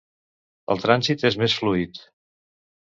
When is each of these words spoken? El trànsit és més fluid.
El 0.75 0.81
trànsit 0.85 1.27
és 1.31 1.39
més 1.43 1.59
fluid. 1.61 2.05